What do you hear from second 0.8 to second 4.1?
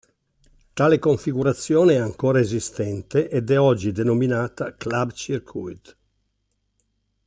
configurazione è ancora esistente ed è oggi